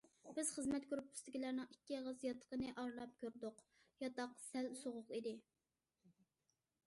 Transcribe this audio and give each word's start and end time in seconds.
بىز 0.35 0.47
خىزمەت 0.53 0.85
گۇرۇپپىسىدىكىلەرنىڭ 0.93 1.67
ئىككى 1.73 1.97
ئېغىز 1.97 2.23
ياتىقىنى 2.27 2.71
ئارىلاپ 2.83 3.13
كۆردۇق، 3.23 3.61
ياتاق 4.05 4.33
سەل 4.47 4.73
سوغۇق 4.79 5.11
ئىدى. 5.19 5.37